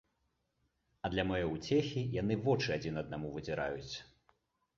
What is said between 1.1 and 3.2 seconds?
для маёй уцехі яны вочы адзін